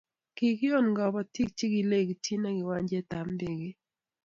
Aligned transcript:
kikion 0.35 0.87
kabotik 0.97 1.49
che 1.57 1.65
kilekityini 1.73 2.49
kiwanjetab 2.57 3.27
ndeget 3.35 3.77